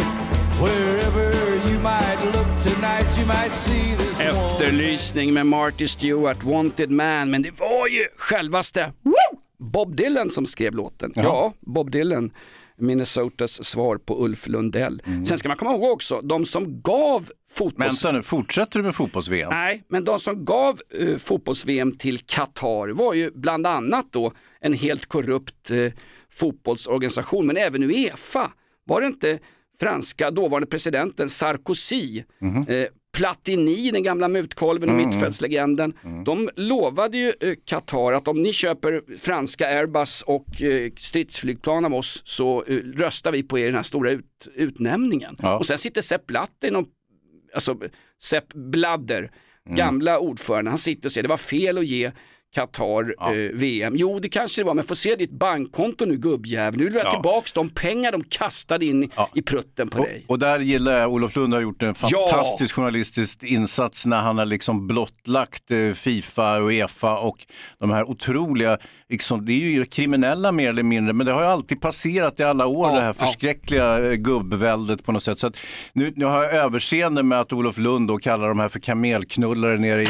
[0.61, 1.31] Wherever
[1.69, 4.29] you might look tonight, you might see this one.
[4.29, 10.45] Efterlysning med Marty Stewart, Wanted Man, men det var ju självaste woo, Bob Dylan som
[10.45, 11.13] skrev låten.
[11.15, 12.31] Ja, Bob Dylan,
[12.77, 15.01] Minnesotas svar på Ulf Lundell.
[15.27, 18.05] Sen ska man komma ihåg också, de som gav fotbolls...
[18.05, 19.49] Vänta nu, fortsätter du med fotbolls-VM?
[19.49, 24.73] Nej, men de som gav eh, fotbolls-VM till Qatar var ju bland annat då en
[24.73, 25.77] helt korrupt eh,
[26.33, 28.51] fotbollsorganisation, men även Uefa.
[28.85, 29.39] Var det inte
[29.79, 32.23] franska dåvarande presidenten Sarkozy,
[32.67, 35.07] eh, Platini, den gamla mutkolven och Mhm.
[35.09, 35.93] mittfältslegenden.
[36.25, 41.93] De lovade ju eh, Qatar att om ni köper franska Airbus och eh, stridsflygplan av
[41.93, 45.35] oss så eh, röstar vi på er i den här stora ut, utnämningen.
[45.41, 45.57] Ja.
[45.57, 46.85] Och sen sitter Sepp Blatter, någon,
[47.53, 47.77] alltså
[48.21, 49.31] Sepp Bladder,
[49.65, 49.77] Mm.
[49.77, 52.11] gamla ordförande, han sitter och säger det var fel att ge
[52.55, 53.93] Qatar eh, VM.
[53.95, 56.77] Jo det kanske det var men få se ditt bankkonto nu gubbjävel.
[56.79, 57.11] Nu vill vi ha Ja.
[57.11, 60.23] tillbaks de pengar de kastade in i, i prutten på dig.
[60.27, 64.45] Och där gillar jag, Olof Lund har gjort en fantastisk journalistisk insats när han har
[64.45, 67.45] liksom blottlagt eh, Fifa och Uefa och
[67.79, 68.77] de här otroliga,
[69.09, 72.43] liksom, det är ju kriminella mer eller mindre, men det har ju alltid passerat i
[72.43, 73.13] alla år Ja, det här ja.
[73.25, 75.39] förskräckliga eh, gubbväldet på något sätt.
[75.39, 75.51] Så
[75.93, 79.77] nu, nu har jag överseende med att Olof Lund då kallar de här för kamelknullare
[79.77, 80.07] nere i, i,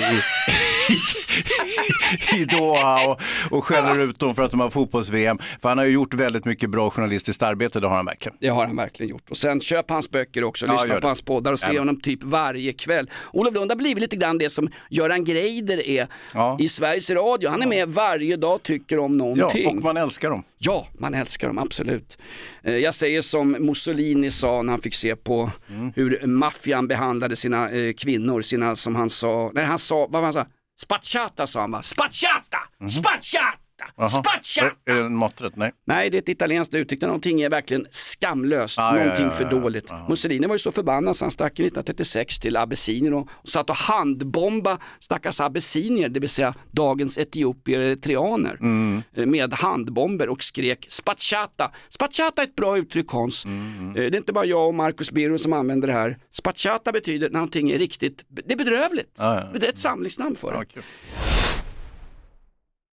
[2.36, 3.22] i Doha och,
[3.58, 5.38] och skäller ut dem för att de har fotbolls-VM.
[5.62, 8.38] För han har ju gjort väldigt mycket bra journalistiskt arbete, det har han verkligen.
[8.41, 9.30] Det har han verkligen gjort.
[9.30, 12.24] Och sen köp hans böcker också, Ja, lyssna på hans poddar och se honom typ
[12.24, 13.10] varje kväll.
[13.34, 16.58] Olof Lund har blivit lite grann det som Göran Greider är Ja.
[16.60, 17.50] i Sveriges Radio.
[17.50, 19.67] Han är med varje dag, tycker om Ja, någonting.
[19.78, 20.44] och man älskar dem.
[20.58, 22.17] Ja, man älskar dem, absolut.
[22.63, 25.91] Eh, Jag säger som Mussolini sa när han fick se på Mm.
[25.96, 30.22] hur maffian behandlade sina eh, kvinnor, sina som han sa, nej han sa, vad var
[30.22, 30.46] han sa?
[30.82, 31.82] Spacciata sa han va?
[31.84, 32.67] Spacciata!
[32.80, 32.88] Mhm.
[32.89, 33.61] Spacciata!
[33.98, 34.10] Jaha.
[34.10, 34.76] Spacciata!
[34.86, 35.56] Är, det en maträtt?
[35.56, 35.72] Nej.
[35.86, 39.50] Nej, det är ett italienskt uttryck någonting är verkligen skamlöst, Ah, någonting ja, för ja,
[39.54, 39.60] ja.
[39.60, 39.91] dåligt.
[40.10, 43.76] Mussolini var ju så förbannad så han stack 1936 till Abessinien och, och satt och
[43.76, 49.02] handbomba stackars abessinier, det vill säga dagens etiopier och eritreaner, Mm.
[49.15, 51.72] med handbomber och skrek spacciata.
[51.89, 53.46] Spacciata är ett bra uttryck Hans.
[53.46, 56.17] Mm, Eh, Det är inte bara jag och Marcus Birro som använder det här.
[56.32, 59.15] Spacciata betyder när någonting är riktigt, det är bedrövligt.
[59.15, 60.82] Det är ett samlingsnamn för det.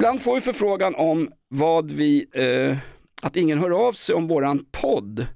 [0.00, 2.76] Ibland får vi förfrågan om vad vi, eh,
[3.22, 5.26] att ingen hör av sig om våran podd.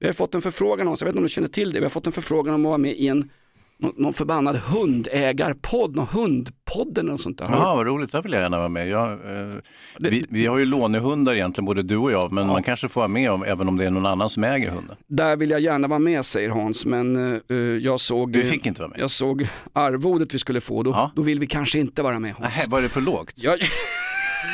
[0.00, 1.84] Vi har fått en förfrågan om, jag vet inte om du känner till det, vi
[1.84, 3.30] har fått en förfrågan om att vara med i en
[3.78, 7.46] någon, någon förbannad hundägarpodd, någon hundpodden eller sånt där.
[7.50, 8.88] Jaha, vad roligt, där vill jag gärna vara med.
[8.88, 9.56] Jag, eh,
[9.98, 13.08] vi, vi har ju lånehundar egentligen, både du och jag, men man kanske får vara
[13.08, 14.96] med om, även om det är någon annan som äger hunden.
[15.06, 17.16] Där vill jag gärna vara med säger Hans, men
[17.50, 18.98] eh, jag såg Du fick inte vara med?
[19.00, 22.54] Jag såg arvodet vi skulle få, då, då vill vi kanske inte vara med Hans.
[22.56, 23.32] Nej, var det för lågt?
[23.36, 23.58] Jag...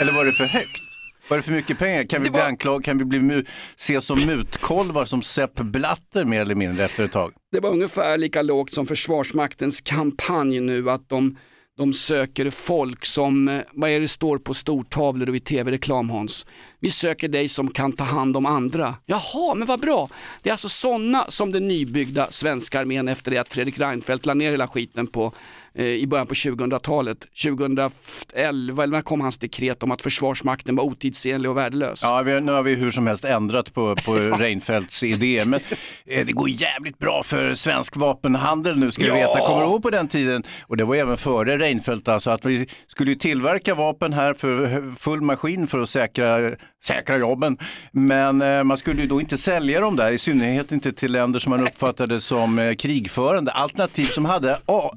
[0.00, 0.82] Eller var det för högt?
[1.28, 2.04] Var det för mycket pengar?
[2.04, 3.46] Kan vi bli anklag, kan vi bli mu-
[3.76, 7.32] ses som mutkolvar som Sepp Blatter mer eller mindre efter ett tag?
[7.52, 11.36] Det var ungefär lika lågt som Försvarsmaktens kampanj nu att de,
[11.78, 16.46] de söker folk som, eh, vad är det står på stortavlor och i tv-reklam Hans?
[16.80, 18.94] Vi söker dig som kan ta hand om andra.
[19.06, 20.08] Jaha, men vad bra.
[20.42, 24.34] Det är alltså sådana som den nybyggda svenska armén efter det att Fredrik Reinfeldt la
[24.34, 25.32] ner hela skiten på
[25.84, 27.18] i början på 2000-talet.
[27.42, 32.00] 2011 eller när kom hans dekret om att Försvarsmakten var otidsenlig och värdelös.
[32.02, 35.60] Ja, vi, nu har vi hur som helst ändrat på, på Reinfeldts idé, men
[36.06, 39.14] eh, det går jävligt bra för svensk vapenhandel nu ska Ja!
[39.14, 39.46] veta.
[39.46, 42.66] Kommer du ihåg på den tiden, och det var även före Reinfeldt, alltså att vi
[42.86, 46.50] skulle tillverka vapen här för full maskin för att säkra,
[46.84, 47.58] säkra jobben,
[47.92, 51.38] men eh, man skulle ju då inte sälja dem där, i synnerhet inte till länder
[51.38, 54.90] som man uppfattade som eh, krigförande, alternativt som hade ah,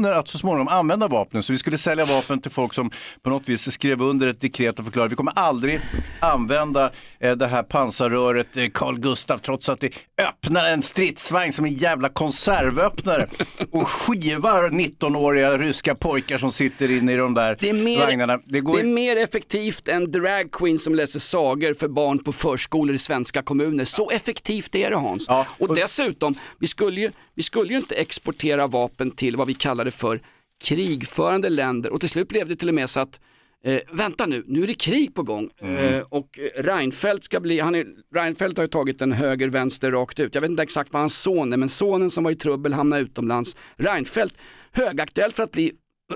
[0.00, 1.42] ambitioner att så småningom använda vapnen.
[1.42, 2.90] Så vi skulle sälja vapen till folk som
[3.22, 5.80] på något vis skrev under ett dekret och förklarade vi kommer aldrig
[6.20, 11.64] använda eh, det här pansarröret eh, Carl Gustaf trots att det öppnar en stridsvagn som
[11.64, 13.28] en jävla konservöppnare
[13.70, 18.38] och skivar 19-åriga ryska pojkar som sitter inne i de där Det är mer, vagnarna.
[18.44, 22.32] Det går det är mer effektivt än drag queen som läser sagor för barn på
[22.32, 23.84] förskolor i svenska kommuner.
[23.84, 25.28] Så effektivt är det Hans.
[25.58, 29.54] och dessutom, vi skulle, ju, vi skulle ju inte exportera vapen till vad vi
[29.90, 30.20] kallade för
[30.64, 33.20] krigförande länder och till slut blev det till och med så att
[33.64, 37.74] Eh, vänta nu, nu är det krig på gång eh, och Reinfeldt ska bli, han
[37.74, 40.34] är, Reinfeldt har ju tagit en höger, vänster rakt ut.
[40.34, 43.02] Jag vet inte exakt vad hans son är, men sonen som var i trubbel hamnade
[43.02, 43.56] utomlands.
[43.76, 44.34] Reinfeldt,
[44.72, 45.72] högaktuell för att bli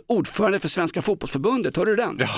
[0.07, 2.21] ordförande för Svenska fotbollsförbundet, hör du den?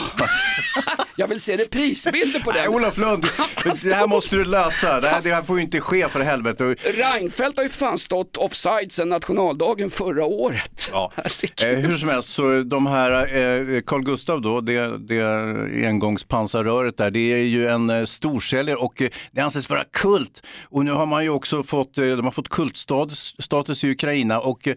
[1.18, 2.60] Jag vill se reprisbilder på den.
[2.60, 3.22] Nej, Olof Lund,
[3.84, 5.00] det här måste du lösa.
[5.00, 6.64] Det här, det här får ju inte ske för helvete.
[6.84, 10.90] Reinfeldt har ju fan stått offside sedan nationaldagen förra året.
[10.92, 11.12] Ja.
[11.64, 17.10] Eh, hur som helst, så de här eh, Carl Gustav då, det, det engångspansarröret där,
[17.10, 20.42] det är ju en eh, storsäljare och eh, det anses vara kult.
[20.64, 24.40] Och nu har man ju också fått, eh, de har fått kultstatus status i Ukraina
[24.40, 24.74] och eh,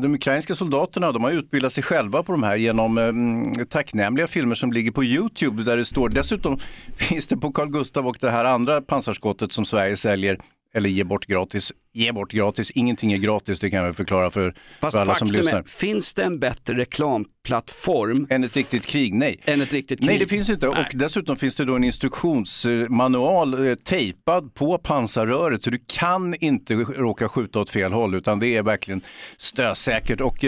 [0.00, 4.26] de ukrainska soldaterna, de har utbildat sig själva på de här genom eh, mm, tacknämliga
[4.26, 6.58] filmer som ligger på Youtube där det står, dessutom
[6.96, 10.38] finns det på Carl Gustav och det här andra pansarskottet som Sverige säljer
[10.74, 11.72] eller ger bort gratis.
[11.92, 13.94] Ge bort gratis, ingenting är gratis, det kan jag väl
[14.30, 15.58] för, Fast för alla som lyssnar.
[15.58, 18.26] är, finns det en bättre reklamplattform?
[18.30, 19.14] Än ett riktigt krig?
[19.14, 19.40] Nej.
[19.44, 20.08] Än ett riktigt krig?
[20.08, 20.68] Nej, det finns inte.
[20.68, 26.74] Och dessutom finns det då en instruktionsmanual eh, tejpad på pansarröret så du kan inte
[26.74, 29.00] råka skjuta åt fel håll utan det är verkligen
[29.36, 30.20] stösäkert.
[30.20, 30.44] Och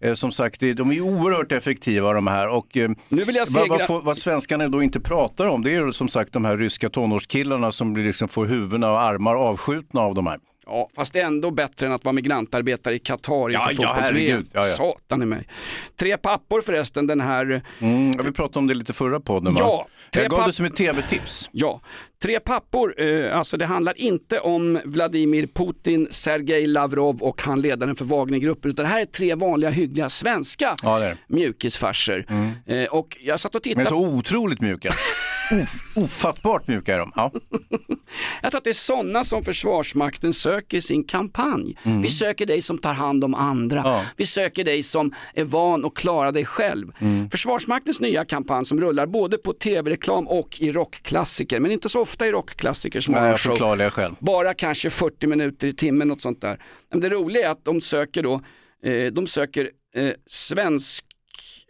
[0.00, 2.48] eh, som sagt, de är oerhört effektiva de här.
[2.48, 5.74] Och, eh, Nu vill jag se vad, vad, vad svenskarna då inte pratar om det
[5.74, 10.14] är som sagt de här ryska tonårskillarna som liksom får huvudena och armar avskjutna av
[10.14, 10.38] de här.
[10.66, 14.46] Ja, fast det är ändå bättre än att vara migrantarbetare i Qatar inför ja, fotbolls-VM.
[14.52, 14.62] Ja, ja.
[14.62, 15.48] Satan i mig.
[15.96, 17.62] Tre pappor förresten, den här...
[17.80, 19.60] Mm, ja, vi pratade om det lite förra podden va?
[19.62, 21.48] Ja, tre Jag gav papp- det som ett tv-tips.
[21.52, 21.80] Ja,
[22.22, 27.96] tre pappor, eh, alltså det handlar inte om Vladimir Putin, Sergej Lavrov och han ledaren
[27.96, 32.26] för Wagnergruppen utan det här är tre vanliga hyggliga svenska Ja, mjukisfarser.
[32.66, 34.94] Eh, och jag satt och tittade Men så otroligt mjuka.
[35.52, 37.12] Of, ofattbart mjuka är de.
[37.16, 37.32] Ja.
[38.42, 41.76] Jag tror att det är sådana som Försvarsmakten söker i sin kampanj.
[41.82, 42.02] Mm.
[42.02, 44.00] Vi söker dig som tar hand om andra.
[44.16, 46.92] Vi söker dig som är van att klara dig själv.
[46.98, 47.30] Mm.
[47.30, 52.26] Försvarsmaktens nya kampanj som rullar både på tv-reklam och i rockklassiker, men inte så ofta
[52.26, 53.36] i rockklassikers Nej,
[53.84, 54.14] jag själv.
[54.20, 56.62] Bara kanske 40 minuter i timmen, något sånt där.
[56.90, 58.40] Men det roliga är att de söker då,
[58.84, 61.04] eh, de söker eh, svensk,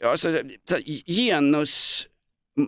[0.05, 0.41] alltså,
[1.07, 2.07] genus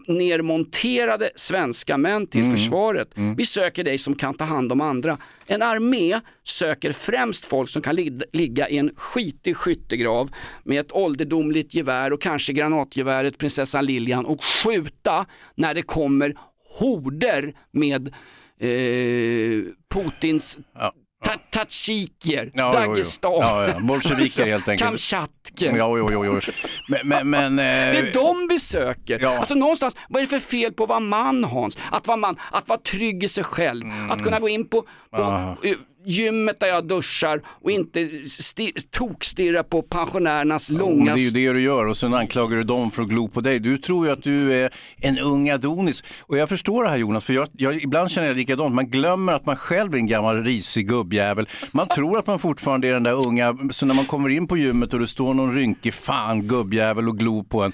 [0.06, 2.50] nermonterade svenska män till Mm.
[2.52, 3.08] försvaret.
[3.36, 5.18] Vi söker dig som kan ta hand om andra.
[5.46, 10.30] En armé söker främst folk som kan lig- ligga i en skitig skyttegrav
[10.64, 16.34] med ett ålderdomligt gevär och kanske granatgeväret prinsessan Lilian och skjuta när det kommer
[16.78, 18.08] horder med
[18.60, 19.62] eh,
[19.94, 20.92] Putins ta-
[21.50, 22.72] tatsjikier, Ja.
[22.72, 23.80] Dagestan, Ja, ja.
[23.80, 24.88] Bolsjeviker helt enkelt.
[24.88, 25.76] Kamtjatken.
[25.76, 26.40] Ja, jo, jo, jo.
[26.88, 29.24] Men, men, men, eh, Det är de vi söker.
[29.38, 31.78] Alltså någonstans, vad är det för fel på att vara man Hans?
[31.90, 35.56] Att vara man, att vara trygg i sig själv, att kunna gå in på, på
[36.08, 41.14] gymmet där jag duschar och inte sti, tokstirra på pensionärernas Jo, långa...
[41.14, 43.40] det är ju det du gör och sen anklagar du dem för att glo på
[43.40, 43.58] dig.
[43.58, 46.02] Du tror ju att du är en ung Adonis.
[46.20, 48.74] Och jag förstår det här Jonas, för jag, jag, ibland känner jag likadant.
[48.74, 51.48] Man glömmer att man själv är en gammal risig gubbjävel.
[51.72, 54.56] Man tror att man fortfarande är den där unga, så när man kommer in på
[54.56, 57.72] gymmet och det står någon rynkig fan gubbjävel och glor på en.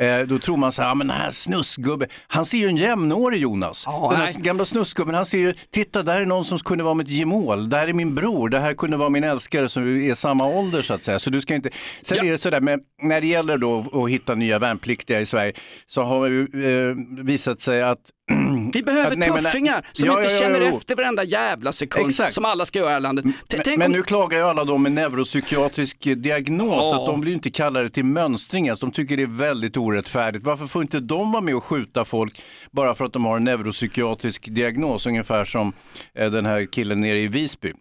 [0.00, 2.76] Eh, då tror man så här, "Ja, men den här snusgubben, han ser ju en
[2.76, 3.84] jämnårig Jonas.
[3.84, 4.42] den här nej.
[4.42, 7.88] gamla snusgubben, han ser ju, titta där är någon som kunde vara mitt gemål, där
[7.88, 11.02] är min bror, det här kunde vara min älskare som är samma ålder så att
[11.02, 11.18] säga.
[11.18, 11.70] Så du ska inte,
[12.02, 15.52] sen är det sådär, men när det gäller då att hitta nya värnpliktiga i Sverige
[15.86, 18.00] så har det eh, visat sig att
[18.74, 21.72] Vi behöver att- nej, men- tuffingar som Ja, inte ja, ja, känner efter varenda jävla
[21.72, 22.32] sekund Exakt.
[22.32, 23.24] som alla ska göra i det här landet.
[23.48, 27.00] T- Men, men om- nu klagar ju alla de med neuropsykiatrisk diagnos, Ja.
[27.00, 28.80] att de blir inte kallade till mönstring ens.
[28.80, 30.44] De tycker det är väldigt orättfärdigt.
[30.44, 33.44] Varför får inte de vara med och skjuta folk bara för att de har en
[33.44, 35.72] neuropsykiatrisk diagnos, ungefär som
[36.14, 37.72] eh, den här killen nere i Visby.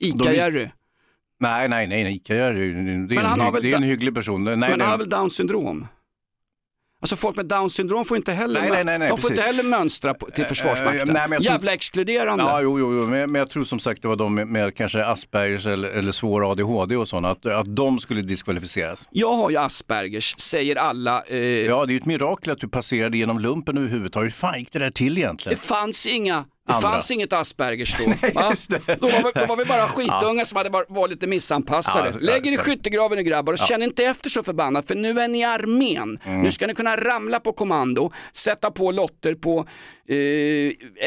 [0.00, 0.68] Ica-Jerry.
[1.40, 2.14] Nej, nej, nej, nej.
[2.16, 3.08] Ica-Jerry, det är, en,
[3.62, 4.44] det är en hygglig person.
[4.44, 5.86] Nej, men han har väl down syndrom?
[7.02, 9.62] Alltså folk med down syndrom får inte heller, Nej, nej, nej, de får inte heller
[9.62, 11.08] mönstra på, till Eh, Försvarsmakten.
[11.12, 12.44] nej, men jag tror- Jävla exkluderande.
[12.44, 13.06] Ja, jo, jo, jo.
[13.06, 16.12] Men, men jag tror som sagt det var de med, med kanske Aspergers eller, eller
[16.12, 19.08] svår ADHD och sådana, att, att de skulle diskvalificeras.
[19.10, 21.22] Jag har ju Aspergers, säger alla.
[21.26, 24.24] Eh, Ja, det är ju ett mirakel att du passerade genom lumpen överhuvudtaget.
[24.26, 25.58] Hur fan gick det där till egentligen?
[25.60, 26.90] Det fanns inga det Andra.
[26.90, 28.04] fanns inget Aspergers då.
[28.34, 28.54] va?
[29.00, 32.08] Då, var vi, då var vi bara skitungar som hade var, lite missanpassade.
[32.10, 33.64] Ja, Lägg er i skyttegraven nu grabbar och Ja.
[33.66, 36.18] känn inte efter så förbannat för nu är ni i armén.
[36.24, 36.42] Mm.
[36.42, 39.66] Nu ska ni kunna ramla på kommando, sätta på lotter på
[40.08, 40.14] eh,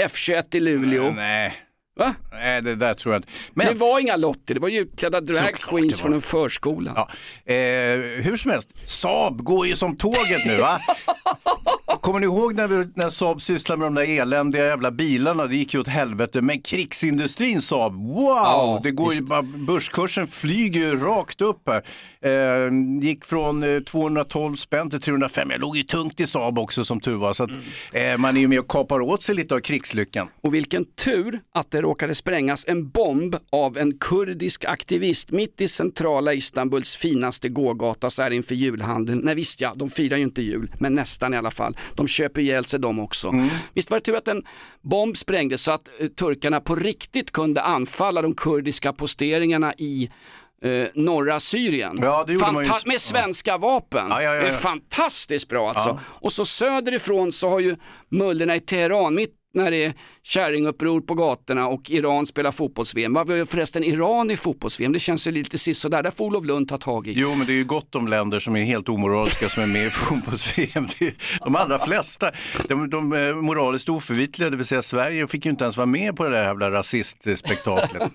[0.07, 1.11] F21 i Luleå.
[1.11, 1.53] Nej.
[1.95, 2.13] Va?
[2.31, 3.29] Nej, det där tror jag inte.
[3.53, 6.91] Men, Det var inga lotter, det var ju utklädda drag queens från en förskola.
[6.95, 7.09] Ja.
[7.53, 7.57] Eh,
[8.23, 10.79] hur som helst, Saab går ju som tåget nu va?
[12.03, 15.45] Kommer ni ihåg när, vi, när Saab sysslade med de där eländiga jävla bilarna?
[15.45, 16.41] Det gick ju åt helvete.
[16.41, 18.25] Men krigsindustrin Saab, wow!
[18.27, 21.83] Ja, det går ju bara, börskursen flyger ju rakt upp här.
[22.23, 25.49] Eh, gick från eh, 212 spänn till 305.
[25.51, 27.33] Jag låg ju tungt i Saab också som tur var.
[27.33, 27.49] Så att,
[27.91, 30.27] eh, man är ju med och kapar åt sig lite av krigslyckan.
[30.41, 35.67] Och vilken tur att det råkade sprängas en bomb av en kurdisk aktivist mitt i
[35.67, 39.21] centrala Istanbuls finaste gågata så här inför julhandeln.
[39.23, 41.77] Nej visst ja, de firar ju inte jul, men nästan i alla fall.
[41.95, 43.27] De köper ihjäl sig de också.
[43.27, 43.49] Mm.
[43.73, 44.43] Visst var det tur att en
[44.81, 50.09] bomb sprängdes så att eh, turkarna på riktigt kunde anfalla de kurdiska posteringarna i
[50.63, 51.97] eh, norra Syrien.
[52.01, 54.07] Ja, det gjorde man ju- Fanta- med svenska vapen.
[54.09, 54.57] Ja, ja, ja, Det är ja.
[54.57, 55.99] fantastiskt bra alltså.
[56.05, 57.75] Och så söderifrån så har ju
[58.09, 63.13] mullorna i Teheran, mitt när det är kärringuppror på gatorna och Iran spelar fotbolls-VM.
[63.13, 64.93] Varför gör förresten Iran i fotbolls-VM?
[64.93, 67.13] Det känns ju lite sisådär, där får Olof Lund ta tag i.
[67.15, 69.87] Jo, men det är ju gott om länder som är helt omoraliska som är med
[69.87, 70.87] i fotbolls-VM.
[71.39, 72.31] De allra flesta,
[72.67, 76.15] de, de är moraliskt oförvitliga, det vill säga Sverige fick ju inte ens vara med
[76.15, 78.11] på det där jävla rasistspektaklet.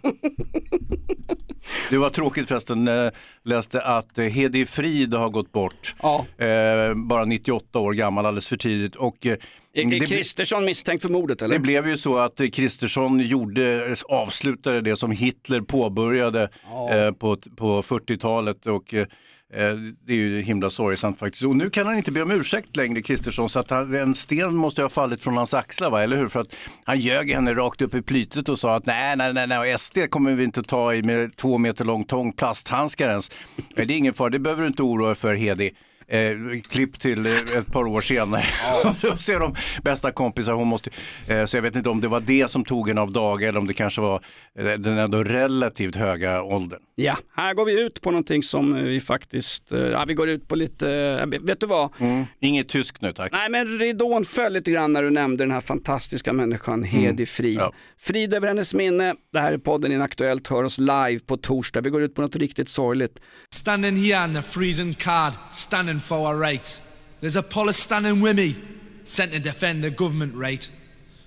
[1.91, 3.11] Det var tråkigt förresten, eh,
[3.45, 5.95] läste att eh, Hedi Frid har gått bort.
[6.39, 8.97] Eh, bara 98 år gammal, alldeles för tidigt.
[8.97, 9.37] Och, eh,
[9.83, 11.55] Är, det- Kristersson misstänkt för mordet eller?
[11.55, 16.95] det blev ju så att eh, Kristersson gjorde, avslutade det som Hitler påbörjade Ja.
[16.97, 19.07] eh, på, på 40-talet och eh,
[19.55, 19.75] Eh,
[20.07, 21.45] Det är ju himla sorgsamt faktiskt.
[21.45, 24.55] Och nu kan han inte be om ursäkt längre, Kristersson, så att han, en sten
[24.57, 26.03] måste ha fallit från hans axlar, va?
[26.03, 26.29] eller hur?
[26.29, 29.47] För att han ljög henne rakt upp i plytet och sa att nej, nej, nej,
[29.47, 33.31] nej, SD kommer vi inte ta i med två meter lång tång plasthandskar ens.
[33.77, 35.71] Eh, Det är ingen fara, det behöver du inte oroa dig för, Hedi.
[36.11, 38.45] Eh, klipp till eh, ett par år senare.
[39.03, 40.53] Då ser de bästa kompisar.
[40.53, 40.91] Hon måste,
[41.27, 43.59] eh, så jag vet inte om det var det som tog en av dagen eller
[43.59, 44.23] om det kanske var
[44.59, 46.81] eh, den ändå relativt höga åldern.
[46.95, 50.29] Ja, här går vi ut på någonting som eh, vi faktiskt, eh, ja vi går
[50.29, 51.91] ut på lite, eh, vet du vad?
[51.99, 52.25] Mm.
[52.41, 53.33] Inget tysk nu tack.
[53.33, 57.61] Nej men ridån föll lite grann när du nämnde den här fantastiska människan Hedi Frid.
[58.01, 61.81] Frid över hennes minne, det här är podden Inaktuellt, hör oss live på torsdag.
[61.81, 63.19] Vi går ut på något riktigt sorgligt.
[63.55, 66.81] Standing here on the freezing card, standing for our rights.
[67.21, 68.57] There's a police standing with me,
[69.05, 70.69] sent to defend the government right.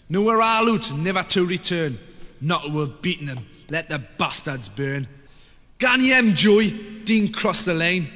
[0.10, 1.98] Now we're all out, never to return.
[2.40, 5.08] Not to have beaten them, let the bastards burn.
[5.78, 6.72] Ganyem Joy,
[7.06, 8.08] Dean cross the lane.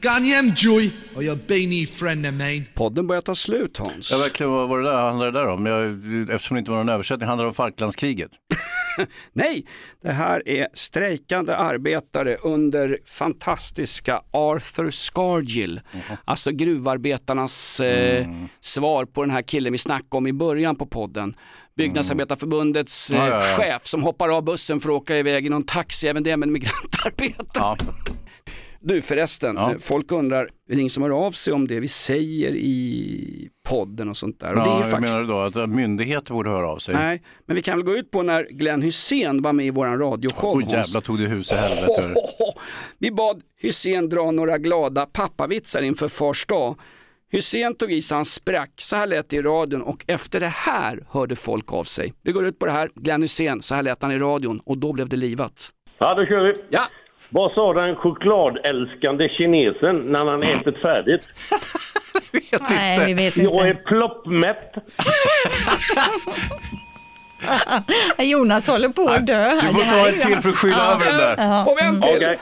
[0.00, 2.66] Ganyem Joy, or you'll be any friend of mine.
[2.74, 4.10] Podden börjar ta slut Hans.
[4.10, 5.66] Ja, verkligen, vad var det där, handlar det där om?
[5.66, 5.90] Jag,
[6.34, 8.30] eftersom det inte var någon översättning, handlar det om Falklandskriget?
[9.32, 9.66] Nej,
[10.02, 15.80] det här är strejkande arbetare under fantastiska Arthur Scargill.
[16.24, 18.26] Alltså gruvarbetarnas eh,
[18.60, 21.36] svar på den här killen vi snackade om i början på podden.
[21.76, 23.40] Byggnadsarbetarförbundets eh, Ja, ja, ja.
[23.40, 26.46] chef som hoppar av bussen för att åka iväg i någon taxi, även det med
[26.46, 27.76] en migrantarbetare.
[28.86, 31.88] Du förresten, eh, folk undrar, är det ingen som hör av sig om det vi
[31.88, 34.48] säger i podden och sånt där?
[34.48, 35.14] Och det är Ja, faktiskt...
[35.14, 36.94] menar du då att myndigheter borde höra av sig?
[36.94, 39.98] Nej, men vi kan väl gå ut på när Glenn Hussein var med i våran
[39.98, 40.50] radioshow.
[40.50, 40.72] Åh Hans.
[40.72, 42.02] jävlar tog det hus i helvete.
[42.02, 42.14] hörru.
[42.98, 46.78] Vi bad Hussein dra några glada pappavitsar inför fars dag.
[47.32, 50.48] Hussein tog i så han sprack, så här lät det i radion och efter det
[50.48, 52.12] här hörde folk av sig.
[52.22, 54.78] Vi går ut på det här, Glenn Hussein, så här lät han i radion och
[54.78, 55.70] då blev det livat.
[55.98, 56.54] Ja, då kör vi.
[56.70, 56.82] Ja.
[57.28, 61.28] Vad sa den chokladälskande kinesen när han ätit färdigt?
[62.70, 63.82] Nej, vi vet Jag är inte.
[63.82, 64.72] ploppmätt.
[68.18, 69.34] Jonas håller på att dö.
[69.34, 69.62] här.
[69.62, 71.68] Du får Det ta en till för att skylla över den där.
[71.72, 72.16] Och vem till?
[72.16, 72.38] Okej.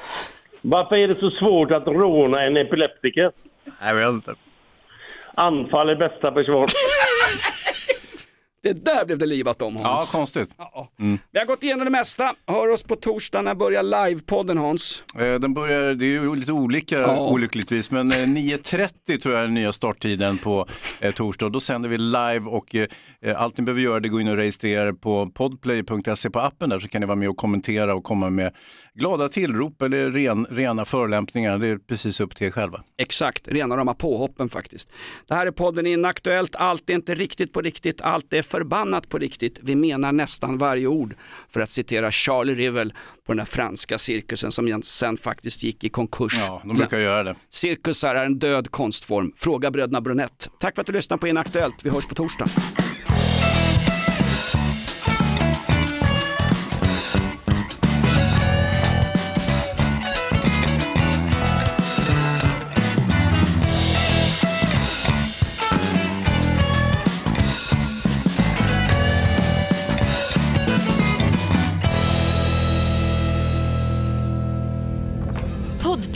[0.61, 3.31] Varför är det så svårt att råna en epileptiker?
[3.83, 4.35] Jag vet inte.
[5.35, 6.67] Anfall är bästa försvar.
[8.63, 10.13] Det där blev det livat om Ja, Hans.
[10.13, 10.51] konstigt.
[11.01, 11.19] Mm.
[11.33, 15.05] Vi har gått igenom det mesta, hör oss på torsdag när börjar livepodden Hans.
[15.19, 17.29] Eh, Den börjar, det är ju lite olika Ja.
[17.31, 20.67] olyckligtvis, men eh, 9.30 tror jag är den nya starttiden på
[21.01, 21.49] eh, torsdag.
[21.49, 22.87] Då sänder vi live och eh,
[23.43, 26.41] allt ni behöver göra det är att gå in och registrera er på podplay.se på
[26.41, 28.53] appen där så kan ni vara med och kommentera och komma med
[28.95, 31.59] glada tillrop eller ren, rena förolämpningar.
[31.59, 32.83] Det är precis upp till er själva.
[32.99, 34.89] Exakt, rena rama påhoppen faktiskt.
[35.29, 39.19] Det här är podden Inaktuellt, allt är inte riktigt på riktigt, allt är förbannat på
[39.19, 39.59] riktigt.
[39.63, 41.15] Vi menar nästan varje ord,
[41.49, 42.93] för att citera Charlie Rivel
[43.27, 46.35] på den där franska cirkusen som sen faktiskt gick i konkurs.
[46.39, 47.35] Ja, de brukar göra det.
[47.49, 50.51] Cirkusar är en död konstform, fråga bröderna Brunett.
[50.61, 52.47] Tack för att du lyssnar på Inaktuellt, vi hörs på torsdag.